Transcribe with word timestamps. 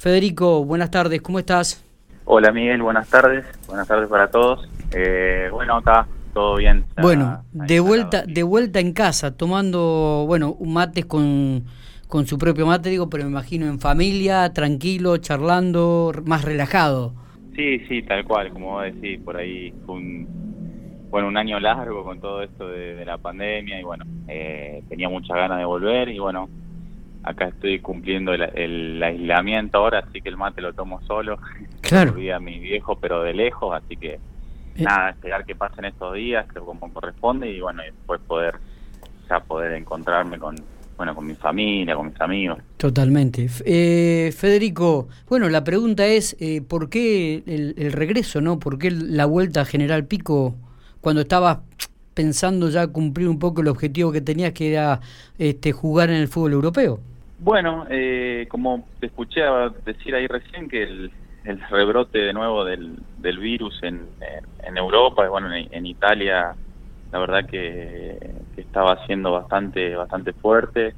Federico, 0.00 0.64
buenas 0.64 0.90
tardes, 0.90 1.20
¿cómo 1.20 1.38
estás? 1.38 1.84
Hola 2.24 2.52
Miguel, 2.52 2.80
buenas 2.80 3.06
tardes, 3.10 3.44
buenas 3.66 3.86
tardes 3.86 4.08
para 4.08 4.30
todos. 4.30 4.66
Eh, 4.96 5.50
bueno, 5.52 5.76
acá 5.76 6.06
todo 6.32 6.56
bien. 6.56 6.86
bueno, 7.02 7.44
de 7.52 7.80
vuelta, 7.80 8.22
de 8.26 8.42
vuelta 8.42 8.80
en 8.80 8.94
casa, 8.94 9.36
tomando, 9.36 10.24
bueno, 10.26 10.56
un 10.58 10.72
mate 10.72 11.02
con, 11.02 11.64
con 12.08 12.26
su 12.26 12.38
propio 12.38 12.64
mate, 12.64 12.88
digo, 12.88 13.10
pero 13.10 13.24
me 13.24 13.30
imagino 13.30 13.66
en 13.66 13.78
familia, 13.78 14.54
tranquilo, 14.54 15.18
charlando, 15.18 16.14
más 16.24 16.46
relajado. 16.46 17.12
Sí, 17.54 17.80
sí, 17.80 18.00
tal 18.00 18.24
cual, 18.24 18.48
como 18.54 18.70
vos 18.70 18.84
decís, 18.84 19.20
por 19.22 19.36
ahí 19.36 19.74
fue 19.84 19.96
un, 19.96 21.08
bueno, 21.10 21.28
un 21.28 21.36
año 21.36 21.60
largo 21.60 22.04
con 22.04 22.20
todo 22.20 22.42
esto 22.42 22.68
de, 22.68 23.04
la 23.04 23.18
pandemia 23.18 23.78
y 23.78 23.82
bueno, 23.82 24.06
eh, 24.28 24.82
tenía 24.88 25.10
muchas 25.10 25.36
ganas 25.36 25.58
de 25.58 25.66
volver 25.66 26.08
y 26.08 26.18
bueno, 26.18 26.48
acá 27.22 27.48
estoy 27.48 27.80
cumpliendo 27.80 28.32
el, 28.32 29.02
aislamiento 29.02 29.78
ahora, 29.78 30.00
así 30.00 30.20
que 30.20 30.28
el 30.28 30.36
mate 30.36 30.60
lo 30.60 30.72
tomo 30.72 31.00
solo. 31.02 31.38
Claro. 31.80 32.12
a 32.12 32.38
mi 32.38 32.60
viejo, 32.60 33.00
pero 33.00 33.24
de 33.24 33.34
lejos, 33.34 33.74
así 33.74 33.96
que 33.96 34.12
eh. 34.12 34.20
nada, 34.76 35.10
esperar 35.10 35.44
que 35.44 35.56
pasen 35.56 35.86
estos 35.86 36.14
días, 36.14 36.46
que 36.46 36.60
como 36.60 36.92
corresponde, 36.92 37.50
y 37.50 37.60
bueno, 37.60 37.82
después 37.82 38.20
poder 38.28 38.54
ya 39.28 39.40
poder 39.40 39.72
encontrarme 39.72 40.38
con 40.38 40.54
bueno 40.96 41.16
con 41.16 41.26
mi 41.26 41.34
familia, 41.34 41.96
con 41.96 42.08
mis 42.08 42.20
amigos. 42.20 42.58
Totalmente. 42.76 43.48
Eh, 43.64 44.32
Federico, 44.36 45.08
bueno, 45.28 45.48
la 45.48 45.64
pregunta 45.64 46.06
es, 46.06 46.36
eh, 46.38 46.60
¿por 46.60 46.90
qué 46.90 47.42
el, 47.46 47.74
el, 47.76 47.92
regreso, 47.92 48.40
no? 48.40 48.60
¿Por 48.60 48.78
qué 48.78 48.92
la 48.92 49.24
vuelta 49.24 49.62
a 49.62 49.64
General 49.64 50.04
Pico 50.04 50.54
cuando 51.00 51.22
estabas 51.22 51.58
pensando 52.14 52.68
ya 52.68 52.86
cumplir 52.86 53.28
un 53.28 53.38
poco 53.38 53.62
el 53.62 53.68
objetivo 53.68 54.12
que 54.12 54.20
tenías, 54.20 54.52
que 54.52 54.70
era 54.70 55.00
este, 55.38 55.72
jugar 55.72 56.10
en 56.10 56.16
el 56.16 56.28
fútbol 56.28 56.52
europeo? 56.52 57.00
Bueno, 57.42 57.86
eh, 57.88 58.46
como 58.50 58.86
te 59.00 59.06
escuché 59.06 59.40
decir 59.86 60.14
ahí 60.14 60.26
recién 60.26 60.68
que 60.68 60.82
el, 60.82 61.10
rebrote 61.70 62.18
de 62.18 62.34
nuevo 62.34 62.66
del, 62.66 62.98
del 63.16 63.38
virus 63.38 63.82
en, 63.82 64.06
en, 64.62 64.76
Europa, 64.76 65.26
bueno, 65.26 65.50
en, 65.54 65.86
Italia, 65.86 66.54
la 67.10 67.18
verdad 67.18 67.46
que, 67.46 68.18
estaba 68.58 69.04
siendo 69.06 69.32
bastante 69.32 69.96
bastante 69.96 70.34
fuerte 70.34 70.94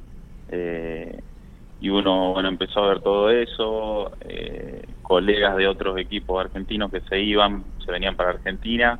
eh, 0.49 1.17
y 1.79 1.89
uno 1.89 2.33
bueno 2.33 2.49
empezó 2.49 2.83
a 2.83 2.89
ver 2.89 2.99
todo 2.99 3.29
eso, 3.31 4.11
eh, 4.19 4.85
colegas 5.01 5.55
de 5.55 5.65
otros 5.65 5.97
equipos 5.97 6.43
argentinos 6.43 6.91
que 6.91 6.99
se 7.01 7.21
iban, 7.21 7.63
se 7.85 7.89
venían 7.89 8.17
para 8.17 8.31
Argentina. 8.31 8.99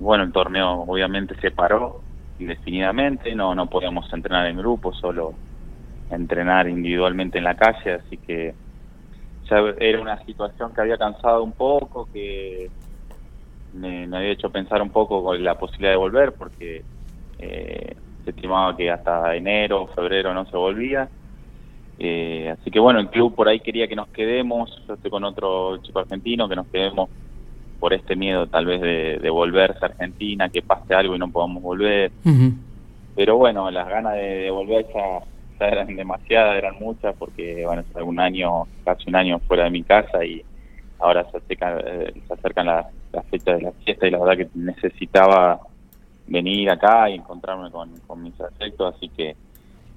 bueno, 0.00 0.24
el 0.24 0.32
torneo 0.32 0.84
obviamente 0.88 1.38
se 1.42 1.50
paró 1.50 2.00
indefinidamente, 2.38 3.34
no, 3.34 3.54
no 3.54 3.68
podíamos 3.68 4.12
entrenar 4.12 4.46
en 4.46 4.58
grupo, 4.58 4.92
solo 4.92 5.38
entrenar 6.08 6.68
individualmente 6.68 7.38
en 7.38 7.44
la 7.44 7.56
calle, 7.56 7.94
así 7.94 8.18
que 8.18 8.54
ya 9.48 9.58
era 9.78 10.00
una 10.00 10.18
situación 10.24 10.72
que 10.74 10.80
había 10.80 10.98
cansado 10.98 11.42
un 11.42 11.52
poco, 11.52 12.08
que 12.12 12.70
me, 13.72 14.04
había 14.04 14.30
hecho 14.30 14.50
pensar 14.50 14.82
un 14.82 14.90
poco 14.90 15.34
la 15.34 15.58
posibilidad 15.58 15.92
de 15.92 15.96
volver, 15.96 16.34
porque 16.36 16.84
eh, 17.38 17.94
se 18.24 18.30
estimaba 18.30 18.76
que 18.76 18.90
hasta 18.90 19.34
enero 19.36 19.88
febrero 19.94 20.34
no 20.34 20.46
se 20.46 20.56
volvía. 20.56 21.10
Eh, 21.98 22.50
así 22.50 22.70
que 22.70 22.78
bueno, 22.78 23.00
el 23.00 23.08
club 23.08 23.34
por 23.34 23.48
ahí 23.48 23.60
quería 23.60 23.88
que 23.88 23.96
nos 23.96 24.08
quedemos, 24.08 24.70
yo 24.86 24.94
estoy 24.94 25.10
con 25.10 25.24
otro 25.24 25.78
chico 25.78 26.00
argentino, 26.00 26.48
que 26.48 26.56
nos 26.56 26.68
quedemos 26.68 27.10
por 27.78 27.92
este 27.92 28.16
miedo 28.16 28.46
tal 28.46 28.66
vez 28.66 28.80
de, 28.80 29.30
volverse 29.30 29.78
a 29.82 29.88
Argentina, 29.88 30.48
que 30.48 30.62
pase 30.62 30.94
algo 30.94 31.14
y 31.14 31.18
no 31.18 31.30
podamos 31.30 31.62
volver. 31.62 32.10
Pero 33.14 33.36
bueno, 33.36 33.70
las 33.70 33.88
ganas 33.88 34.14
de, 34.14 34.50
volver 34.50 34.86
ya, 34.94 35.66
eran 35.66 35.94
demasiadas, 35.94 36.56
eran 36.56 36.76
muchas, 36.78 37.14
porque 37.16 37.64
bueno, 37.64 37.82
hace 37.90 38.02
un 38.02 38.20
año, 38.20 38.66
casi 38.84 39.08
un 39.08 39.16
año 39.16 39.38
fuera 39.40 39.64
de 39.64 39.70
mi 39.70 39.82
casa 39.82 40.24
y 40.24 40.42
ahora 40.98 41.28
se 41.30 41.38
acercan, 41.38 41.80
eh, 41.84 42.12
se 42.26 42.34
acercan 42.34 42.66
las, 42.66 42.86
fechas 43.30 43.56
de 43.56 43.62
la 43.62 43.72
fiesta 43.72 44.06
y 44.06 44.10
la 44.10 44.18
verdad 44.18 44.36
que 44.36 44.48
necesitaba 44.54 45.60
venir 46.26 46.68
acá 46.70 47.08
y 47.08 47.14
encontrarme 47.14 47.70
con, 47.70 48.22
mis 48.22 48.38
afectos, 48.40 48.94
así 48.94 49.08
que 49.08 49.36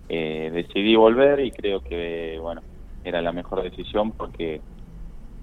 eh, 0.08 0.50
decidí 0.54 0.96
volver 0.96 1.42
y 1.42 1.52
creo 1.52 1.82
que 1.82 2.38
bueno 2.42 2.62
era 3.04 3.22
la 3.22 3.32
mejor 3.32 3.62
decisión 3.64 4.12
porque 4.12 4.62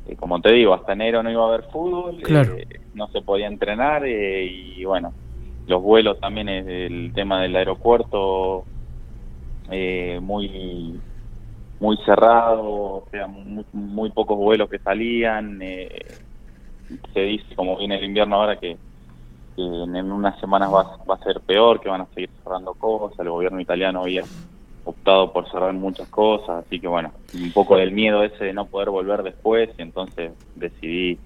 eh, 0.08 0.16
como 0.16 0.40
te 0.40 0.52
digo, 0.52 0.74
hasta 0.74 0.92
enero 0.92 1.22
no 1.22 1.30
iba 1.30 1.42
a 1.42 1.48
haber 1.48 1.64
fútbol, 1.64 2.20
eh, 2.26 2.66
no 2.94 3.08
se 3.08 3.22
podía 3.22 3.46
entrenar 3.46 4.04
eh, 4.04 4.44
y 4.44 4.84
bueno, 4.84 5.12
los 5.66 5.82
vuelos 5.82 6.20
también, 6.20 6.48
es 6.48 6.66
el 6.66 7.12
tema 7.14 7.42
del 7.42 7.56
aeropuerto 7.56 8.64
muy 10.20 11.00
muy 11.78 11.96
cerrado, 12.06 12.62
o 12.62 13.08
sea, 13.10 13.26
muy, 13.26 14.10
pocos 14.10 14.38
vuelos 14.38 14.70
que 14.70 14.78
salían. 14.78 15.58
se 15.58 17.20
dice, 17.20 17.54
como 17.54 17.76
viene 17.76 17.98
el 17.98 18.04
invierno 18.04 18.36
ahora, 18.36 18.56
que, 18.56 18.78
en, 19.56 20.12
unas 20.12 20.38
semanas 20.40 20.72
va, 20.72 20.98
va 21.04 21.16
a 21.16 21.24
ser 21.24 21.40
peor, 21.40 21.80
que 21.80 21.88
van 21.88 22.02
a 22.02 22.06
seguir 22.14 22.30
cerrando 22.42 22.72
cosas. 22.74 23.18
El 23.18 23.30
gobierno 23.30 23.60
italiano 23.60 24.02
había 24.02 24.22
optado 24.86 25.32
por 25.32 25.50
cerrar 25.50 25.72
muchas 25.74 26.08
cosas, 26.08 26.64
así 26.64 26.78
que 26.78 26.86
bueno, 26.86 27.12
un 27.34 27.52
poco 27.52 27.76
del 27.76 27.90
miedo 27.90 28.22
ese 28.22 28.44
de 28.44 28.52
no 28.52 28.66
poder 28.66 28.90
volver 28.90 29.22
después 29.24 29.68
y 29.76 29.82
entonces 29.82 30.30
decidí, 30.54 31.18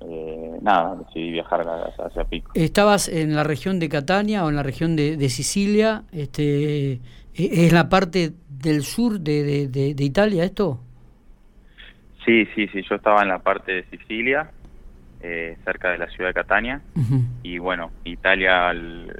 eh, 0.00 0.58
nada, 0.62 0.96
decidí 0.96 1.32
viajar 1.32 1.66
hacia, 1.98 2.24
Pico. 2.24 2.50
¿Estabas 2.54 3.08
en 3.08 3.36
la 3.36 3.44
región 3.44 3.78
de 3.78 3.90
Catania 3.90 4.44
o 4.44 4.48
en 4.48 4.56
la 4.56 4.62
región 4.62 4.96
de, 4.96 5.28
Sicilia? 5.28 6.04
Este, 6.12 6.92
¿e-, 6.92 7.00
¿Es 7.34 7.72
la 7.74 7.90
parte 7.90 8.32
del 8.48 8.82
sur 8.82 9.20
de, 9.20 9.68
de, 9.68 10.04
Italia 10.04 10.44
esto? 10.44 10.80
Sí, 12.24 12.46
sí, 12.54 12.66
sí, 12.68 12.82
yo 12.88 12.96
estaba 12.96 13.20
en 13.20 13.28
la 13.28 13.40
parte 13.40 13.70
de 13.70 13.84
Sicilia, 13.90 14.50
eh, 15.20 15.58
cerca 15.62 15.90
de 15.90 15.98
la 15.98 16.08
ciudad 16.08 16.30
de 16.30 16.34
Catania, 16.34 16.80
y 17.42 17.58
bueno, 17.58 17.90
Italia 18.04 18.72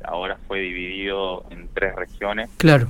ahora 0.05 0.39
fue 0.49 0.61
dividido 0.61 1.45
en 1.51 1.69
tres 1.75 1.95
regiones. 1.95 2.49
Claro 2.57 2.89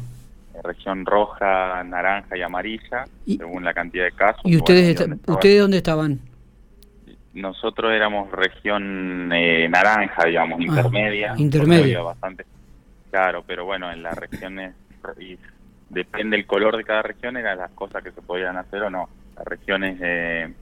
región 0.63 1.05
roja, 1.05 1.83
naranja 1.85 2.37
y 2.37 2.43
amarilla, 2.43 3.05
según 3.27 3.65
la 3.65 3.75
cantidad 3.75 4.05
de 4.05 4.13
casos. 4.13 4.43
¿Y 4.45 4.57
ustedes, 4.57 5.05
ustedes 5.27 5.61
dónde 5.61 5.79
estaban? 5.79 6.21
Nosotros 7.33 7.93
éramos 7.93 8.31
región 8.31 9.31
eh, 9.33 9.69
naranja, 9.69 10.25
digamos, 10.25 10.61
ah, 10.61 10.63
intermedia. 10.63 11.35
Intermedia. 11.37 12.03
Bastante, 12.03 12.47
claro, 13.11 13.43
pero 13.47 13.65
bueno, 13.65 13.91
en 13.91 14.03
las 14.03 14.17
regiones, 14.17 14.75
y 15.19 15.37
depende 15.91 16.37
del 16.37 16.47
color 16.47 16.77
de 16.77 16.85
cada 16.85 17.03
región, 17.03 17.37
eran 17.37 17.59
las 17.59 17.73
cosas 17.73 18.03
que 18.05 18.13
se 18.13 18.23
podían 18.23 18.57
hacer 18.57 18.83
o 18.83 18.91
no. 18.91 19.09
Las 19.37 19.47
regiones 19.47 19.99
eh, 20.01 20.53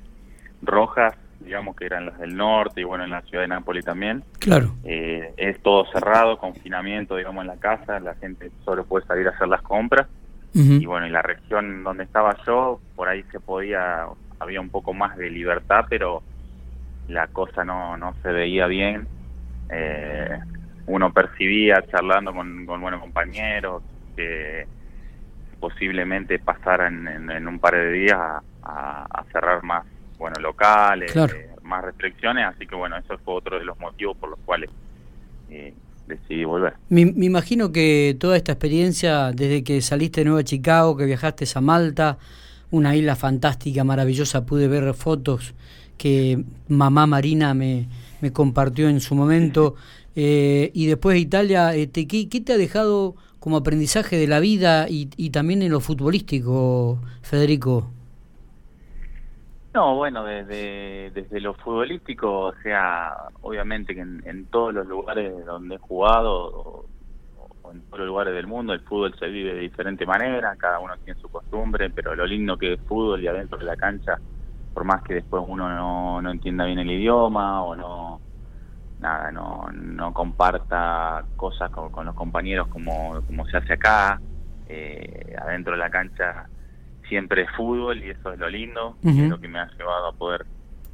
rojas 0.63 1.15
digamos 1.45 1.77
que 1.77 1.87
eran 1.87 2.07
las 2.07 2.19
del 2.19 2.37
norte 2.37 2.81
y 2.81 2.85
bueno, 2.85 3.05
en 3.05 3.11
la 3.11 3.23
ciudad 3.23 3.43
de 3.43 3.49
Nápoles 3.49 3.85
también. 3.85 4.25
Claro. 4.39 4.75
Eh, 4.85 5.33
es 5.37 5.61
todo 5.63 5.85
cerrado, 5.93 6.39
confinamiento, 6.39 7.17
digamos, 7.17 7.43
en 7.43 7.49
la 7.49 7.57
casa, 7.57 8.01
la 8.01 8.15
gente 8.15 8.51
solo 8.65 8.85
puede 8.85 9.07
salir 9.07 9.27
a 9.29 9.31
hacer 9.31 9.49
las 9.49 9.63
compras. 9.63 10.07
Y 10.55 10.85
bueno, 10.85 11.07
en 11.07 11.13
la 11.13 11.23
región 11.23 11.83
donde 11.83 12.05
estaba 12.05 12.37
yo, 12.47 12.79
por 12.95 13.09
ahí 13.09 13.25
se 13.33 13.41
podía, 13.41 14.05
había 14.39 14.61
un 14.61 14.69
poco 14.69 14.93
más 14.93 15.17
de 15.17 15.31
libertad, 15.31 15.87
pero 15.89 16.23
la 17.09 17.27
cosa 17.29 17.65
no, 17.65 17.97
no 17.97 18.15
se 18.23 18.31
veía 18.33 18.67
bien. 18.67 19.09
Eh, 19.71 20.39
uno 20.89 21.11
percibía 21.11 21.83
charlando 21.91 22.35
con, 22.35 22.67
con 22.67 22.83
buenos 22.83 23.01
compañeros 23.01 23.83
que 24.15 24.67
posiblemente 25.59 26.39
pasaran 26.39 27.09
en, 27.31 27.49
un 27.49 27.59
par 27.59 27.75
de 27.75 27.91
días 27.91 28.21
a 28.63 29.25
cerrar 29.33 29.63
más 29.63 29.87
bueno, 30.23 30.41
locales, 30.41 31.15
eh, 31.17 31.51
más 31.63 31.85
restricciones, 31.85 32.47
así 32.47 32.65
que 32.65 32.77
bueno, 32.77 32.97
eso 32.97 33.19
fue 33.25 33.35
otro 33.35 33.59
de 33.59 33.65
los 33.65 33.77
motivos 33.81 34.17
por 34.17 34.31
los 34.31 34.39
cuales 34.45 34.71
eh, 35.51 35.75
decidí 36.07 36.45
volver. 36.45 36.75
Me, 36.89 37.01
imagino 37.01 37.73
que 37.73 38.17
toda 38.21 38.37
esta 38.37 38.53
experiencia, 38.53 39.33
desde 39.33 39.65
que 39.65 39.83
saliste 39.83 40.21
de 40.21 40.27
Nueva 40.27 40.45
Chicago, 40.45 40.97
que 40.97 41.07
viajaste 41.07 41.45
a 41.53 41.61
Malta, 41.61 42.19
una 42.71 42.95
isla 42.95 43.17
fantástica, 43.17 43.83
maravillosa, 43.83 44.47
pude 44.47 44.69
ver 44.69 44.95
fotos 44.95 45.55
que 45.99 46.45
mamá 46.69 47.09
Marina 47.09 47.53
me, 47.53 47.89
me 48.21 48.33
compartió 48.33 48.89
en 48.89 49.01
su 49.01 49.17
momento, 49.17 49.75
eh, 50.15 50.71
y 50.73 50.87
después 50.87 51.19
Italia, 51.19 51.75
este, 51.75 52.07
¿qué, 52.07 52.29
¿qué, 52.29 52.41
te 52.41 52.53
ha 52.53 52.57
dejado 52.57 53.17
como 53.41 53.57
aprendizaje 53.57 54.17
de 54.17 54.29
la 54.29 54.39
vida 54.39 54.89
y, 54.89 55.11
y 55.17 55.31
también 55.31 55.63
en 55.63 55.73
lo 55.73 55.81
futbolístico, 55.81 57.01
Federico? 57.23 57.91
No, 59.75 59.97
bueno, 59.97 60.25
desde, 60.25 61.11
desde 61.13 61.41
lo 61.41 61.55
futbolístico, 61.55 62.41
o 62.49 62.55
sea, 62.63 63.17
obviamente 63.41 63.95
que 63.95 64.03
en, 64.03 64.47
todos 64.51 64.75
los 64.75 64.87
lugares 64.87 65.47
donde 65.47 65.77
he 65.77 65.79
jugado 65.79 66.89
o, 67.63 67.71
en 67.73 67.83
todos 67.85 68.01
los 68.01 68.09
lugares 68.09 68.35
del 68.35 68.47
mundo 68.47 68.75
el 68.75 68.81
fútbol 68.81 69.15
se 69.19 69.29
vive 69.29 69.55
de 69.55 69.61
diferente 69.61 70.05
manera, 70.05 70.57
cada 70.57 70.79
uno 70.79 70.95
tiene 71.03 71.19
su 71.19 71.31
costumbre, 71.31 71.89
pero 71.89 72.15
lo 72.15 72.27
lindo 72.27 72.59
que 72.59 72.75
es 72.75 72.81
fútbol 72.83 73.23
y 73.23 73.29
adentro 73.29 73.57
de 73.57 73.65
la 73.65 73.77
cancha, 73.77 74.21
por 74.75 74.85
más 74.85 75.03
que 75.05 75.15
después 75.15 75.43
uno 75.47 75.71
no, 75.71 76.21
no 76.21 76.31
entienda 76.31 76.67
bien 76.67 76.79
el 76.81 76.91
idioma 76.91 77.63
o 77.63 77.75
no 77.75 78.21
nada, 78.99 79.33
no, 79.33 79.71
no 79.73 80.13
comparta 80.13 81.25
cosas 81.35 81.71
con, 81.71 82.05
los 82.05 82.15
compañeros 82.15 82.69
como, 82.69 83.23
como 83.23 83.47
se 83.47 83.57
hace 83.57 83.73
acá, 83.73 84.21
eh, 84.67 85.35
adentro 85.41 85.73
de 85.73 85.79
la 85.79 85.91
cancha 85.91 86.49
siempre 87.13 87.43
es 87.43 87.51
fútbol 87.51 88.03
y 88.03 88.09
eso 88.09 88.33
es 88.33 88.39
lo 88.39 88.49
lindo, 88.49 88.97
es 89.05 89.29
lo 89.29 89.39
que 89.39 89.47
me 89.47 89.59
ha 89.59 89.71
llevado 89.77 90.07
a 90.07 90.13
poder 90.13 90.47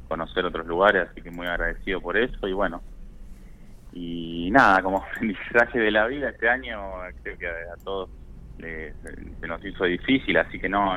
conocer 0.09 0.43
otros 0.43 0.67
lugares, 0.67 1.07
así 1.09 1.21
que 1.21 1.31
muy 1.31 1.47
agradecido 1.47 2.01
por 2.01 2.17
eso 2.17 2.45
y 2.45 2.51
bueno, 2.51 2.81
y 3.93 4.49
nada, 4.51 4.83
como 4.83 4.97
aprendizaje 5.15 5.79
de 5.79 5.91
la 5.91 6.07
vida 6.07 6.31
este 6.31 6.49
año 6.49 6.77
creo 7.23 7.37
que 7.37 7.47
a, 7.47 7.77
todos 7.85 8.09
se 8.59 9.47
nos 9.47 9.63
hizo 9.63 9.85
difícil, 9.85 10.35
así 10.35 10.59
que 10.59 10.67
no, 10.67 10.93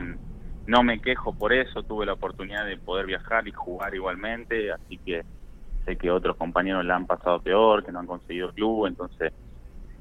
no 0.66 0.82
me 0.82 0.98
quejo 0.98 1.32
por 1.32 1.52
eso, 1.52 1.84
tuve 1.84 2.04
la 2.04 2.14
oportunidad 2.14 2.66
de 2.66 2.76
poder 2.76 3.06
viajar 3.06 3.46
y 3.46 3.52
jugar 3.52 3.94
igualmente, 3.94 4.72
así 4.72 4.98
que 4.98 5.22
sé 5.84 5.94
que 5.94 6.10
otros 6.10 6.36
compañeros 6.36 6.84
la 6.84 6.96
han 6.96 7.06
pasado 7.06 7.40
peor, 7.40 7.84
que 7.84 7.92
no 7.92 8.00
han 8.00 8.08
conseguido 8.08 8.52
club, 8.52 8.86
entonces 8.86 9.32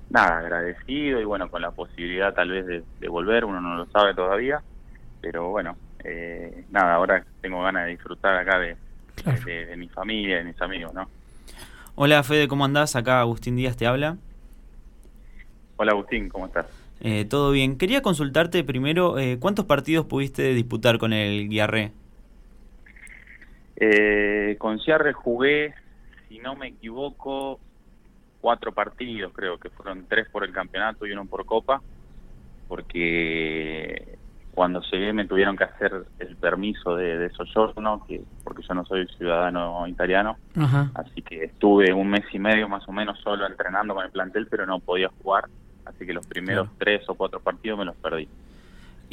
nada, 0.10 0.40
agradecido 0.40 1.22
y 1.22 1.26
bueno, 1.26 1.52
con 1.52 1.62
la 1.62 1.70
posibilidad 1.70 2.34
tal 2.34 2.50
vez 2.50 2.66
de, 2.66 3.08
volver, 3.08 3.46
uno 3.46 3.62
no 3.62 3.76
lo 3.76 3.86
sabe 3.92 4.16
todavía, 4.16 4.64
pero 5.22 5.50
bueno, 5.50 5.78
eh, 6.04 6.66
nada, 6.72 6.96
ahora 6.96 7.24
tengo 7.42 7.62
ganas 7.62 7.86
de 7.86 7.92
disfrutar 7.92 8.36
acá 8.36 8.60
de, 8.60 8.76
de, 9.46 9.78
mi 9.78 9.88
familia, 9.88 10.38
de 10.38 10.44
mis 10.46 10.62
amigos, 10.62 10.94
¿no? 10.94 11.08
Hola 11.96 12.24
Fede, 12.24 12.48
¿cómo 12.48 12.66
andás? 12.66 12.96
Acá 12.96 13.20
Agustín 13.20 13.56
Díaz 13.56 13.78
te 13.78 13.86
habla. 13.86 14.18
Hola 15.78 15.92
Agustín, 15.92 16.30
¿cómo 16.30 16.48
estás? 16.48 16.66
Eh, 17.02 17.26
todo 17.26 17.52
bien. 17.52 17.78
Quería 17.78 18.02
consultarte 18.02 18.64
primero, 18.64 19.18
eh, 19.18 19.38
¿cuántos 19.40 19.66
partidos 19.66 20.06
pudiste 20.06 20.54
disputar 20.54 21.00
con 21.00 21.14
el 21.14 21.50
Guiarré? 21.50 21.92
Eh, 23.76 24.56
con 24.60 24.80
Ciarre 24.80 25.12
jugué, 25.12 25.74
si 26.30 26.38
no 26.38 26.56
me 26.56 26.68
equivoco, 26.68 27.60
cuatro 28.40 28.72
partidos, 28.72 29.34
creo 29.34 29.58
que 29.58 29.72
fueron 29.72 30.06
tres 30.08 30.28
por 30.30 30.44
el 30.44 30.54
campeonato 30.54 31.08
y 31.08 31.12
uno 31.12 31.26
por 31.26 31.46
Copa, 31.46 31.82
porque 32.68 34.20
cuando 34.54 34.82
llegué 34.92 35.14
me 35.14 35.26
tuvieron 35.26 35.56
que 35.56 35.64
hacer 35.64 36.06
el 36.20 36.36
permiso 36.36 36.96
de, 36.96 37.18
de 37.18 37.30
Soyorno, 37.32 38.06
que, 38.08 38.22
porque 38.44 38.62
yo 38.68 38.74
no 38.74 38.86
soy 38.86 39.08
ciudadano 39.18 39.88
italiano, 39.88 40.38
así 40.94 41.22
que 41.22 41.46
estuve 41.46 41.94
un 41.94 42.10
mes 42.10 42.26
y 42.34 42.40
medio 42.40 42.68
más 42.68 42.88
o 42.88 42.92
menos 42.92 43.20
solo 43.20 43.48
entrenando 43.48 43.96
con 43.96 44.06
el 44.06 44.12
plantel, 44.12 44.48
pero 44.48 44.66
no 44.66 44.80
podía 44.80 45.10
jugar, 45.22 45.46
así 45.86 46.06
que 46.06 46.14
los 46.14 46.26
primeros 46.28 46.70
tres 46.78 47.08
o 47.08 47.16
cuatro 47.16 47.40
partidos 47.40 47.80
me 47.80 47.86
los 47.86 47.96
perdí. 47.96 48.28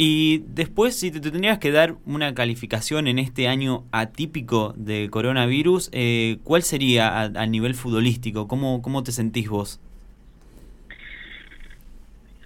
Y 0.01 0.45
después, 0.47 0.97
si 0.97 1.11
te, 1.11 1.21
tendrías 1.21 1.59
que 1.59 1.73
dar 1.73 1.97
una 2.07 2.33
calificación 2.33 3.09
en 3.09 3.19
este 3.19 3.49
año 3.49 3.83
atípico 3.91 4.73
de 4.77 5.09
coronavirus, 5.11 5.91
eh, 5.93 6.39
¿cuál 6.45 6.63
sería 6.63 7.21
a, 7.23 7.47
nivel 7.47 7.75
futbolístico? 7.75 8.47
¿Cómo, 8.47 8.81
¿Cómo 8.81 9.03
te 9.03 9.11
sentís 9.11 9.49
vos? 9.49 9.81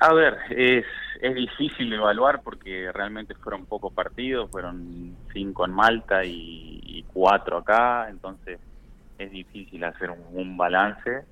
A 0.00 0.14
ver, 0.14 0.38
es, 0.50 0.86
es 1.22 1.34
difícil 1.34 1.90
evaluar 1.92 2.42
porque 2.42 2.92
realmente 2.92 3.34
fueron 3.36 3.64
pocos 3.64 3.92
partidos, 3.94 4.50
fueron 4.50 5.16
cinco 5.32 5.64
en 5.64 5.72
Malta 5.72 6.24
y, 6.24 7.04
cuatro 7.12 7.58
acá, 7.58 8.08
entonces 8.10 8.60
es 9.18 9.30
difícil 9.30 9.82
hacer 9.84 10.10
un 10.10 10.56
balance 10.56 11.24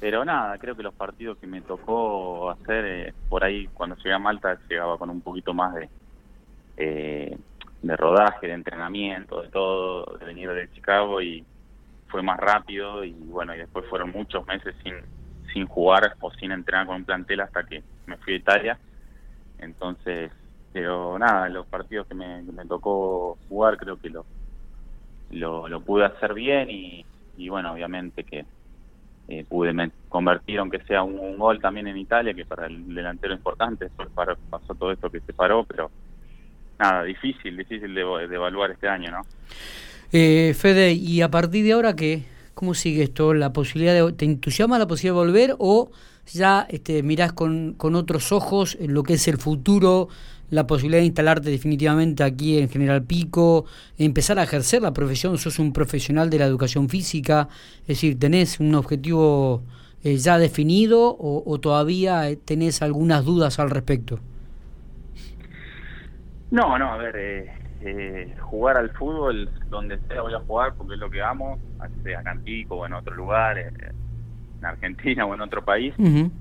pero 0.00 0.24
nada, 0.24 0.56
creo 0.58 0.76
que 0.76 0.82
los 0.82 0.94
partidos 0.94 1.38
que 1.38 1.46
me 1.46 1.60
tocó 1.60 2.50
hacer, 2.50 2.84
eh, 2.84 3.14
por 3.28 3.42
ahí 3.42 3.66
cuando 3.74 3.96
llegué 3.96 4.12
a 4.12 4.18
Malta 4.18 4.58
llegaba 4.68 4.96
con 4.96 5.10
un 5.10 5.20
poquito 5.20 5.52
más 5.52 5.74
de, 5.74 5.88
eh, 6.76 7.36
de 7.82 7.96
rodaje, 7.96 8.46
de 8.46 8.52
entrenamiento, 8.52 9.42
de 9.42 9.48
todo, 9.48 10.16
de 10.18 10.24
venir 10.24 10.50
de 10.52 10.70
Chicago 10.70 11.20
y 11.20 11.44
fue 12.06 12.22
más 12.22 12.38
rápido 12.38 13.04
y 13.04 13.12
bueno, 13.12 13.54
y 13.54 13.58
después 13.58 13.86
fueron 13.86 14.10
muchos 14.10 14.46
meses 14.46 14.74
sin, 14.84 14.94
sin 15.52 15.66
jugar 15.66 16.14
o 16.20 16.30
sin 16.34 16.52
entrenar 16.52 16.86
con 16.86 16.96
un 16.96 17.04
plantel 17.04 17.40
hasta 17.40 17.64
que 17.64 17.82
me 18.06 18.16
fui 18.18 18.34
a 18.34 18.36
Italia. 18.36 18.78
Entonces, 19.58 20.30
pero 20.72 21.18
nada, 21.18 21.48
los 21.48 21.66
partidos 21.66 22.06
que 22.06 22.14
me, 22.14 22.42
tocó 22.68 23.38
jugar 23.48 23.76
creo 23.78 24.00
que 24.00 24.10
lo, 24.10 24.24
lo, 25.30 25.68
lo 25.68 25.80
pude 25.80 26.04
hacer 26.04 26.34
bien 26.34 26.70
y, 26.70 27.04
y 27.36 27.48
bueno, 27.48 27.72
obviamente 27.72 28.24
que 28.24 28.44
eh, 29.28 29.44
pude 29.46 29.74
convertir 30.08 30.58
aunque 30.58 30.80
sea 30.84 31.02
un, 31.02 31.36
gol 31.36 31.60
también 31.60 31.86
en 31.86 31.98
Italia, 31.98 32.32
que 32.32 32.46
para 32.46 32.66
el 32.66 32.94
delantero 32.94 33.34
importante, 33.34 33.84
después 33.84 34.08
pasó 34.48 34.74
todo 34.74 34.90
esto 34.90 35.10
que 35.10 35.20
se 35.20 35.34
paró, 35.34 35.64
pero 35.64 35.90
nada, 36.78 37.04
difícil, 37.04 37.56
difícil 37.56 37.94
de, 37.94 38.00
evaluar 38.00 38.70
este 38.70 38.88
año, 38.88 39.10
¿no? 39.10 39.20
Eh, 40.12 40.54
Fede, 40.54 40.92
¿y 40.92 41.20
a 41.20 41.30
partir 41.30 41.62
de 41.64 41.72
ahora 41.72 41.94
qué? 41.94 42.22
¿Cómo 42.58 42.74
sigue 42.74 43.04
esto? 43.04 43.34
¿La 43.34 43.52
posibilidad 43.52 43.94
de, 43.94 44.12
¿Te 44.14 44.24
entusiasma 44.24 44.80
la 44.80 44.88
posibilidad 44.88 45.14
de 45.14 45.26
volver 45.26 45.54
o 45.60 45.92
ya 46.32 46.66
este, 46.68 47.04
mirás 47.04 47.32
con, 47.32 47.74
con 47.74 47.94
otros 47.94 48.32
ojos 48.32 48.76
lo 48.80 49.04
que 49.04 49.14
es 49.14 49.28
el 49.28 49.38
futuro 49.38 50.08
la 50.50 50.66
posibilidad 50.66 50.98
de 50.98 51.06
instalarte 51.06 51.50
definitivamente 51.50 52.24
aquí 52.24 52.58
en 52.58 52.68
General 52.68 53.04
Pico, 53.04 53.66
empezar 53.96 54.40
a 54.40 54.42
ejercer 54.42 54.82
la 54.82 54.92
profesión, 54.92 55.38
sos 55.38 55.60
un 55.60 55.72
profesional 55.72 56.30
de 56.30 56.38
la 56.40 56.46
educación 56.46 56.88
física, 56.88 57.48
es 57.82 57.86
decir, 57.86 58.18
¿tenés 58.18 58.58
un 58.58 58.74
objetivo 58.74 59.62
eh, 60.02 60.16
ya 60.16 60.36
definido 60.36 61.16
o, 61.16 61.60
todavía 61.60 62.28
eh, 62.28 62.36
tenés 62.36 62.82
algunas 62.82 63.24
dudas 63.24 63.60
al 63.60 63.70
respecto? 63.70 64.18
No, 66.50 66.76
no, 66.76 66.92
a 66.92 66.96
ver, 66.96 67.14
eh, 67.16 67.52
jugar 68.40 68.76
al 68.76 68.90
fútbol 68.90 69.50
donde 69.68 69.98
sea 70.08 70.22
voy 70.22 70.34
a 70.34 70.40
jugar 70.40 70.74
porque 70.76 70.94
es 70.94 71.00
lo 71.00 71.10
que 71.10 71.22
amo, 71.22 71.58
sea 72.02 72.20
acá 72.20 72.32
en 72.32 72.42
Pico 72.42 72.76
o 72.76 72.86
en 72.86 72.92
otro 72.92 73.14
lugar, 73.14 73.58
en 73.58 74.64
Argentina 74.64 75.24
o 75.24 75.34
en 75.34 75.40
otro 75.40 75.64
país. 75.64 75.94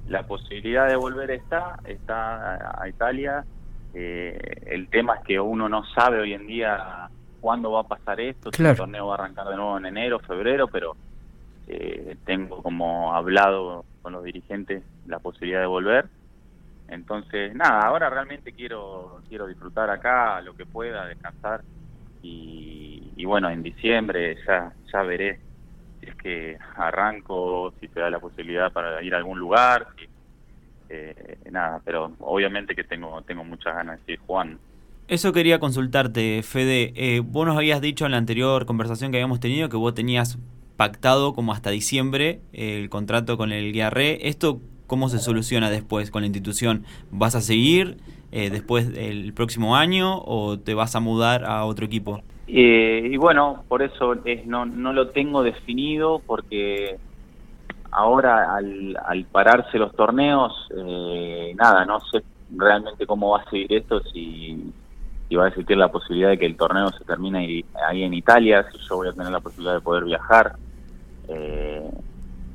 La 0.07 0.23
posibilidad 0.23 0.87
de 0.87 0.95
volver 0.95 1.31
está, 1.31 1.79
está 1.85 2.81
a 2.81 2.87
Italia 2.89 3.45
eh, 3.93 4.61
el 4.67 4.89
tema 4.89 5.15
es 5.15 5.23
que 5.25 5.39
uno 5.39 5.67
no 5.67 5.83
sabe 5.95 6.19
hoy 6.19 6.33
en 6.33 6.45
día 6.45 7.09
cuándo 7.41 7.71
va 7.71 7.81
a 7.81 7.87
pasar 7.87 8.19
esto, 8.19 8.51
si 8.51 8.63
el 8.63 8.75
torneo 8.75 9.07
va 9.07 9.15
a 9.15 9.17
arrancar 9.17 9.47
de 9.47 9.55
nuevo 9.55 9.77
en 9.77 9.87
enero, 9.87 10.19
febrero, 10.19 10.67
pero 10.67 10.95
eh, 11.67 12.15
tengo 12.23 12.61
como 12.61 13.15
hablado 13.15 13.85
con 14.03 14.13
los 14.13 14.23
dirigentes 14.23 14.83
la 15.07 15.17
posibilidad 15.17 15.61
de 15.61 15.65
volver. 15.65 16.05
Entonces, 16.87 17.53
nada, 17.55 17.81
ahora 17.81 18.09
realmente 18.09 18.53
quiero 18.53 19.21
quiero 19.27 19.47
disfrutar 19.47 19.89
acá 19.89 20.39
lo 20.41 20.55
que 20.55 20.65
pueda, 20.65 21.05
descansar 21.05 21.61
y, 22.21 23.23
bueno, 23.25 23.49
en 23.49 23.63
diciembre 23.63 24.37
ya 24.45 24.73
ya 24.91 25.01
veré 25.03 25.39
si 25.99 26.07
es 26.07 26.15
que 26.15 26.57
arranco, 26.75 27.73
si 27.79 27.87
se 27.87 27.99
da 27.99 28.09
la 28.09 28.19
posibilidad 28.19 28.71
para 28.71 29.01
ir 29.03 29.13
a 29.13 29.17
algún 29.17 29.39
lugar, 29.39 29.87
eh, 30.89 31.37
nada, 31.51 31.81
pero 31.83 32.13
obviamente 32.19 32.75
que 32.75 32.83
tengo, 32.83 33.21
tengo 33.23 33.43
muchas 33.43 33.75
ganas 33.75 33.99
de 33.99 34.05
seguir 34.05 34.19
jugando. 34.25 34.59
Eso 35.07 35.31
quería 35.31 35.59
consultarte, 35.59 36.41
Fede. 36.43 36.93
Eh, 36.95 37.21
vos 37.23 37.47
nos 37.47 37.57
habías 37.57 37.81
dicho 37.81 38.05
en 38.05 38.11
la 38.11 38.17
anterior 38.17 38.65
conversación 38.65 39.11
que 39.11 39.17
habíamos 39.17 39.39
tenido 39.39 39.69
que 39.69 39.77
vos 39.77 39.93
tenías 39.93 40.37
pactado 40.75 41.33
como 41.33 41.53
hasta 41.53 41.69
diciembre 41.69 42.41
el 42.53 42.89
contrato 42.89 43.37
con 43.37 43.51
el 43.51 43.71
Guiarré. 43.73 44.27
¿Esto 44.27 44.61
cómo 44.87 45.09
se 45.09 45.19
soluciona 45.19 45.69
después 45.69 46.09
con 46.09 46.21
la 46.21 46.27
institución? 46.27 46.85
¿Vas 47.11 47.35
a 47.35 47.41
seguir 47.41 47.97
eh, 48.31 48.49
después 48.49 48.91
del 48.91 49.33
próximo 49.33 49.75
año 49.75 50.19
o 50.25 50.57
te 50.57 50.73
vas 50.73 50.95
a 50.95 50.99
mudar 50.99 51.45
a 51.45 51.65
otro 51.65 51.85
equipo? 51.85 52.21
Eh, 52.47 53.09
y 53.11 53.17
bueno, 53.17 53.63
por 53.67 53.81
eso 53.83 54.15
es, 54.25 54.45
no, 54.47 54.65
no 54.65 54.93
lo 54.93 55.09
tengo 55.09 55.43
definido 55.43 56.21
porque 56.25 56.97
ahora 57.91 58.55
al, 58.55 58.97
al 59.05 59.25
pararse 59.25 59.77
los 59.77 59.93
torneos, 59.95 60.53
eh, 60.75 61.53
nada, 61.57 61.85
no 61.85 61.99
sé 61.99 62.23
realmente 62.55 63.05
cómo 63.05 63.31
va 63.31 63.41
a 63.41 63.49
seguir 63.49 63.73
esto, 63.73 64.01
si, 64.13 64.73
va 65.35 65.45
a 65.45 65.47
existir 65.49 65.75
la 65.75 65.91
posibilidad 65.91 66.29
de 66.29 66.37
que 66.37 66.45
el 66.45 66.55
torneo 66.55 66.89
se 66.91 67.03
termine 67.03 67.63
ahí, 67.87 68.03
en 68.03 68.13
Italia, 68.13 68.65
si 68.71 68.77
yo 68.87 68.95
voy 68.95 69.09
a 69.09 69.13
tener 69.13 69.31
la 69.31 69.41
posibilidad 69.41 69.75
de 69.75 69.81
poder 69.81 70.05
viajar. 70.05 70.55
Eh, 71.27 71.89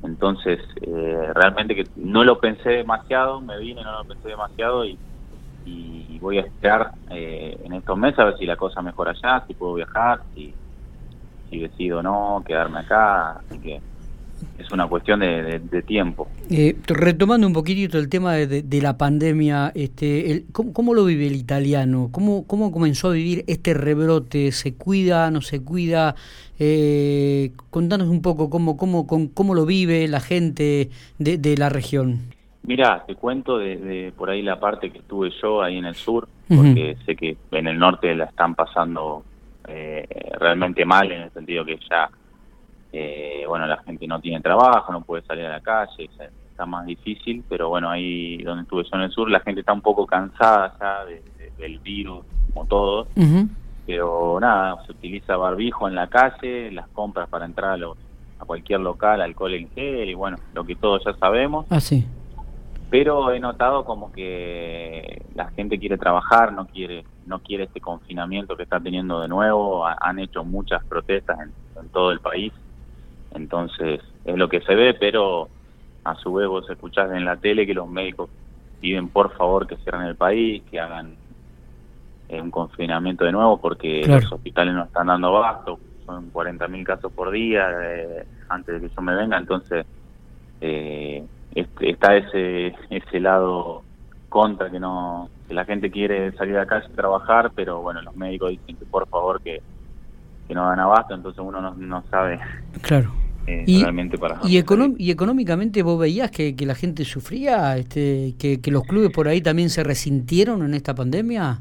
entonces, 0.03 0.59
eh, 0.81 1.31
realmente 1.33 1.75
que 1.75 1.83
no 1.95 2.23
lo 2.23 2.39
pensé 2.39 2.69
demasiado, 2.69 3.41
me 3.41 3.57
vine, 3.57 3.81
no 3.83 3.99
lo 3.99 4.05
pensé 4.05 4.29
demasiado 4.29 4.85
y, 4.85 4.99
voy 6.19 6.37
a 6.37 6.41
esperar 6.41 6.93
en 7.09 7.73
estos 7.73 7.97
meses 7.97 8.19
a 8.19 8.25
ver 8.25 8.37
si 8.37 8.45
la 8.45 8.55
cosa 8.55 8.81
mejora 8.81 9.11
allá, 9.11 9.43
si 9.45 9.53
puedo 9.53 9.73
viajar, 9.73 10.21
si, 10.33 10.55
si 11.49 11.59
decido 11.59 12.01
no, 12.01 12.43
quedarme 12.45 12.79
acá, 12.79 13.31
así 13.31 13.59
que 13.59 13.81
es 14.57 14.71
una 14.71 14.87
cuestión 14.87 15.19
de, 15.19 15.83
tiempo. 15.85 16.27
Eh, 16.49 16.75
retomando 16.87 17.45
un 17.47 17.53
poquitito 17.53 17.97
el 17.97 18.09
tema 18.09 18.33
de, 18.33 18.81
la 18.81 18.97
pandemia, 18.97 19.71
este, 19.75 20.45
¿cómo, 20.51 20.93
lo 20.93 21.05
vive 21.05 21.27
el 21.27 21.35
italiano? 21.35 22.09
¿Cómo, 22.11 22.45
¿Cómo 22.47 22.71
comenzó 22.71 23.09
a 23.09 23.13
vivir 23.13 23.43
este 23.47 23.73
rebrote? 23.73 24.51
¿Se 24.51 24.75
cuida, 24.75 25.31
no 25.31 25.41
se 25.41 25.63
cuida? 25.63 26.15
Eh, 26.59 27.51
contanos 27.69 28.07
un 28.07 28.21
poco 28.21 28.49
cómo, 28.49 28.77
cómo, 28.77 29.07
cómo 29.07 29.55
lo 29.55 29.65
vive 29.65 30.07
la 30.07 30.19
gente 30.19 30.89
de, 31.17 31.57
la 31.57 31.69
región. 31.69 32.19
Mira, 32.63 33.03
te 33.05 33.15
cuento 33.15 33.57
de, 33.57 34.13
por 34.15 34.29
ahí 34.29 34.41
la 34.41 34.59
parte 34.59 34.89
que 34.91 34.99
estuve 34.99 35.31
yo 35.41 35.61
ahí 35.61 35.77
en 35.77 35.85
el 35.85 35.95
sur, 35.95 36.27
porque 36.47 36.95
sé 37.05 37.15
que 37.15 37.35
en 37.51 37.67
el 37.67 37.77
norte 37.77 38.15
la 38.15 38.25
están 38.25 38.55
pasando 38.55 39.23
eh, 39.67 40.07
realmente 40.39 40.85
mal 40.85 41.11
en 41.11 41.23
el 41.23 41.31
sentido 41.31 41.65
que 41.65 41.79
ya 41.89 42.09
eh, 42.95 43.43
bueno, 43.47 43.65
la 43.65 43.77
gente 43.77 44.05
no 44.05 44.21
tiene 44.21 44.39
trabajo, 44.39 44.93
no 44.93 45.01
puede 45.01 45.23
salir 45.23 45.45
a 45.45 45.49
la 45.49 45.61
calle, 45.61 46.07
está 46.51 46.67
más 46.67 46.85
difícil, 46.85 47.43
pero 47.49 47.67
bueno, 47.69 47.89
ahí 47.89 48.37
donde 48.43 48.61
estuve 48.61 48.83
yo 48.83 48.89
en 48.93 49.01
el 49.01 49.11
sur, 49.11 49.31
la 49.31 49.39
gente 49.39 49.61
está 49.61 49.73
un 49.73 49.81
poco 49.81 50.05
cansada 50.05 50.75
ya 50.79 51.03
del 51.57 51.79
virus, 51.79 52.23
como 52.53 52.67
todos, 52.67 53.07
pero 53.87 54.37
nada, 54.39 54.85
se 54.85 54.91
utiliza 54.91 55.35
barbijo 55.35 55.87
en 55.87 55.95
la 55.95 56.05
calle, 56.05 56.71
las 56.71 56.87
compras 56.89 57.27
para 57.29 57.45
entrar 57.45 57.71
a, 57.71 57.77
los, 57.77 57.97
a 58.37 58.45
cualquier 58.45 58.81
local, 58.81 59.21
alcohol 59.21 59.55
en 59.55 59.71
gel 59.71 60.11
y 60.11 60.13
bueno, 60.13 60.37
lo 60.53 60.63
que 60.63 60.75
todos 60.75 61.03
ya 61.03 61.13
sabemos. 61.15 61.65
Ah, 61.71 61.79
sí. 61.79 62.05
Pero 62.91 63.31
he 63.31 63.39
notado 63.39 63.85
como 63.85 64.11
que 64.11 65.25
la 65.33 65.49
gente 65.49 65.79
quiere 65.79 65.97
trabajar, 65.97 66.53
no 66.53 66.67
quiere 66.67 67.05
no 67.25 67.39
quiere 67.39 67.63
este 67.63 67.79
confinamiento 67.79 68.55
que 68.55 68.63
está 68.63 68.79
teniendo 68.79 69.21
de 69.21 69.29
nuevo, 69.29 69.87
han 69.87 70.19
hecho 70.19 70.43
muchas 70.43 70.83
protestas 70.85 71.39
en 71.39 71.89
todo 71.89 72.11
el 72.11 72.19
país, 72.19 72.51
entonces 73.33 74.01
es 74.25 74.37
lo 74.37 74.47
que 74.47 74.61
se 74.61 74.75
ve, 74.75 74.93
pero 74.93 75.49
a 76.03 76.15
su 76.15 76.33
vez 76.33 76.47
vos 76.47 76.69
escuchás 76.69 77.11
en 77.11 77.25
la 77.25 77.37
tele 77.37 77.65
que 77.65 77.73
los 77.73 77.89
médicos 77.89 78.29
piden 78.81 79.07
por 79.09 79.35
favor 79.35 79.65
que 79.67 79.77
cierren 79.77 80.03
el 80.03 80.15
país, 80.15 80.61
que 80.69 80.79
hagan 80.79 81.15
eh, 82.29 82.41
un 82.41 82.51
confinamiento 82.51 83.25
de 83.25 83.31
nuevo 83.31 83.57
porque 83.57 84.03
los 84.05 84.31
hospitales 84.31 84.73
no 84.73 84.83
están 84.83 85.07
dando 85.07 85.29
abasto, 85.29 85.79
son 86.05 86.31
40.000 86.33 86.83
casos 86.83 87.11
por 87.13 87.31
día 87.31 87.69
eh, 87.81 88.25
antes 88.49 88.81
de 88.81 88.87
que 88.87 88.93
yo 88.93 89.01
me 89.01 89.15
venga, 89.15 89.37
entonces 89.37 89.85
eh, 90.61 91.23
este, 91.55 91.89
está 91.89 92.15
ese 92.15 92.75
ese 92.89 93.19
lado 93.19 93.83
contra 94.29 94.69
que 94.69 94.79
no 94.79 95.29
que 95.47 95.53
la 95.53 95.65
gente 95.65 95.91
quiere 95.91 96.31
salir 96.33 96.57
a 96.57 96.65
casa 96.65 96.87
y 96.91 96.95
trabajar, 96.95 97.51
pero 97.55 97.81
bueno, 97.81 98.01
los 98.01 98.15
médicos 98.15 98.51
dicen 98.51 98.75
que 98.75 98.85
por 98.85 99.07
favor 99.07 99.41
que, 99.41 99.61
que 100.47 100.53
no 100.53 100.67
dan 100.67 100.79
abasto, 100.79 101.13
entonces 101.13 101.41
uno 101.41 101.61
no, 101.61 101.73
no 101.75 102.03
sabe. 102.09 102.39
Claro 102.81 103.22
eh, 103.45 103.63
y, 103.67 103.83
para 104.17 104.39
y, 104.43 104.57
y, 104.97 105.11
económicamente 105.11 105.83
vos 105.83 105.99
veías 105.99 106.31
que, 106.31 106.55
la 106.59 106.75
gente 106.75 107.03
sufría, 107.03 107.77
este, 107.77 108.35
que, 108.37 108.59
los 108.71 108.83
clubes 108.83 109.11
por 109.11 109.27
ahí 109.27 109.41
también 109.41 109.69
se 109.69 109.83
resintieron 109.83 110.63
en 110.63 110.73
esta 110.73 110.95
pandemia. 110.95 111.59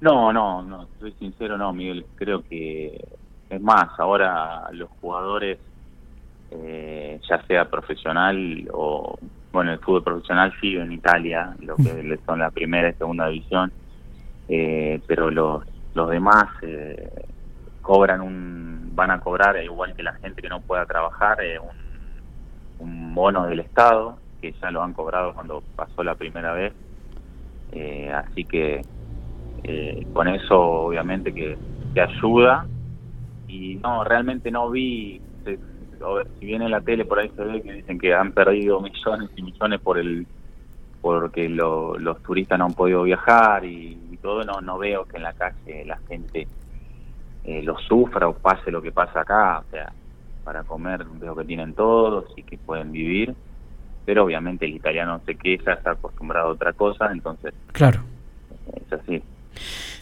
No, 0.00 0.32
no, 0.32 0.62
no, 0.62 0.88
soy 0.98 1.12
sincero, 1.18 1.56
no, 1.56 1.72
Miguel. 1.72 2.04
Creo 2.16 2.42
que 2.42 3.04
es 3.48 3.60
más, 3.60 3.88
ahora 3.98 4.68
los 4.72 4.90
jugadores, 5.00 5.58
eh, 6.50 7.20
ya 7.28 7.42
sea 7.46 7.70
profesional 7.70 8.68
o, 8.72 9.16
bueno, 9.52 9.72
el 9.72 9.78
fútbol 9.78 10.02
profesional 10.02 10.52
sigue 10.60 10.82
en 10.82 10.90
Italia, 10.90 11.54
lo 11.60 11.76
que 11.76 12.18
son 12.26 12.40
la 12.40 12.50
primera 12.50 12.90
y 12.90 12.94
segunda 12.94 13.28
división, 13.28 13.72
eh, 14.48 15.00
pero 15.06 15.30
los, 15.30 15.64
los 15.94 16.10
demás 16.10 16.46
eh, 16.62 17.08
cobran 17.80 18.20
un, 18.20 18.73
van 18.94 19.10
a 19.10 19.20
cobrar, 19.20 19.62
igual 19.62 19.94
que 19.94 20.02
la 20.02 20.14
gente 20.14 20.40
que 20.40 20.48
no 20.48 20.60
pueda 20.60 20.86
trabajar, 20.86 21.42
eh, 21.42 21.58
un, 22.78 23.14
bono 23.14 23.46
del 23.46 23.60
Estado, 23.60 24.18
que 24.40 24.52
ya 24.60 24.70
lo 24.70 24.82
han 24.82 24.92
cobrado 24.92 25.32
cuando 25.34 25.62
pasó 25.76 26.02
la 26.02 26.16
primera 26.16 26.52
vez. 26.52 26.72
Eh, 27.72 28.12
así 28.12 28.44
que 28.44 28.82
eh, 29.62 30.06
con 30.12 30.28
eso 30.28 30.60
obviamente 30.60 31.32
que, 31.32 31.56
te 31.94 32.00
ayuda. 32.00 32.66
Y 33.46 33.76
no, 33.76 34.02
realmente 34.02 34.50
no 34.50 34.68
vi, 34.70 35.20
si 35.44 36.46
viene 36.46 36.64
en 36.64 36.72
la 36.72 36.80
tele 36.80 37.04
por 37.04 37.20
ahí 37.20 37.30
se 37.36 37.44
ve 37.44 37.62
que 37.62 37.72
dicen 37.72 37.98
que 37.98 38.12
han 38.12 38.32
perdido 38.32 38.80
millones 38.80 39.30
y 39.36 39.42
millones 39.42 39.80
por 39.80 39.98
el 39.98 40.26
porque 41.00 41.48
los 41.48 42.22
turistas 42.22 42.58
no 42.58 42.64
han 42.64 42.72
podido 42.72 43.02
viajar 43.02 43.64
y, 43.64 43.98
y 44.10 44.16
todo, 44.16 44.42
no, 44.42 44.60
no 44.60 44.78
veo 44.78 45.04
que 45.04 45.18
en 45.18 45.22
la 45.22 45.34
calle 45.34 45.84
la 45.84 45.98
gente 46.08 46.48
eh, 47.44 47.62
lo 47.62 47.78
sufra 47.78 48.28
o 48.28 48.34
pase 48.34 48.70
lo 48.70 48.80
que 48.80 48.92
pasa 48.92 49.20
acá, 49.20 49.62
o 49.66 49.70
sea, 49.70 49.92
para 50.44 50.62
comer 50.62 51.04
veo 51.20 51.36
que 51.36 51.44
tienen 51.44 51.74
todos 51.74 52.26
y 52.36 52.42
que 52.42 52.58
pueden 52.58 52.92
vivir, 52.92 53.34
pero 54.04 54.24
obviamente 54.24 54.66
el 54.66 54.74
italiano 54.74 55.20
se 55.24 55.34
queja, 55.34 55.74
está 55.74 55.92
acostumbrado 55.92 56.48
a 56.48 56.52
otra 56.52 56.72
cosa, 56.72 57.10
entonces... 57.10 57.54
Claro. 57.72 58.00
Es 58.74 58.92
así. 58.92 59.22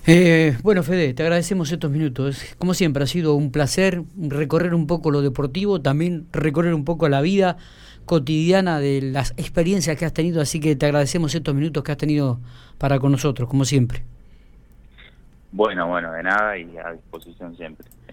Eh, 0.07 0.57
bueno, 0.63 0.83
Fede, 0.83 1.15
te 1.15 1.23
agradecemos 1.23 1.71
estos 1.71 1.91
minutos. 1.91 2.57
Como 2.59 2.75
siempre, 2.75 3.05
ha 3.05 3.07
sido 3.07 3.35
un 3.35 3.53
placer 3.53 4.03
recorrer 4.17 4.75
un 4.75 4.87
poco 4.87 5.11
lo 5.11 5.21
deportivo, 5.21 5.81
también 5.81 6.27
recorrer 6.33 6.75
un 6.75 6.85
poco 6.85 7.09
la 7.09 7.21
vida 7.21 7.57
cotidiana 8.05 8.81
de 8.81 9.01
las 9.03 9.33
experiencias 9.37 9.97
que 9.97 10.05
has 10.05 10.13
tenido, 10.13 10.41
así 10.41 10.59
que 10.59 10.75
te 10.75 10.87
agradecemos 10.87 11.35
estos 11.35 11.55
minutos 11.55 11.85
que 11.85 11.93
has 11.93 11.99
tenido 11.99 12.41
para 12.79 12.99
con 12.99 13.13
nosotros, 13.13 13.49
como 13.49 13.65
siempre. 13.65 14.03
Bueno, 15.53 15.87
bueno, 15.87 16.13
de 16.13 16.23
nada 16.23 16.57
y 16.57 16.79
a 16.79 16.93
disposición 16.93 17.55
siempre. 17.57 17.87